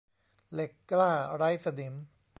[0.53, 1.93] เหล็กกล้าไร้สนิม